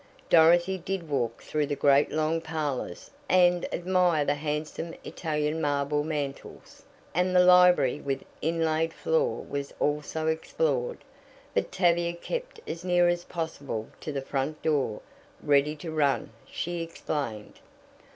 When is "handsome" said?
4.33-4.95